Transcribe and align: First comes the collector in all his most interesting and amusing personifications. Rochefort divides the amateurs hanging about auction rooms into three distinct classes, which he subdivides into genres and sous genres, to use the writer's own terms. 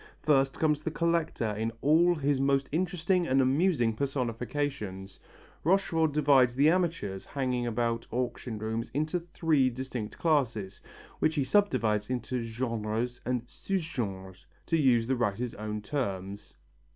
First 0.23 0.53
comes 0.57 0.81
the 0.81 0.89
collector 0.89 1.53
in 1.53 1.71
all 1.81 2.15
his 2.15 2.39
most 2.39 2.67
interesting 2.71 3.27
and 3.27 3.39
amusing 3.39 3.93
personifications. 3.93 5.19
Rochefort 5.63 6.11
divides 6.11 6.55
the 6.55 6.69
amateurs 6.71 7.23
hanging 7.23 7.67
about 7.67 8.07
auction 8.09 8.57
rooms 8.57 8.89
into 8.95 9.19
three 9.19 9.69
distinct 9.69 10.17
classes, 10.17 10.81
which 11.19 11.35
he 11.35 11.43
subdivides 11.43 12.09
into 12.09 12.41
genres 12.41 13.21
and 13.27 13.43
sous 13.45 13.83
genres, 13.83 14.47
to 14.65 14.77
use 14.77 15.05
the 15.05 15.15
writer's 15.15 15.53
own 15.53 15.83
terms. 15.83 16.55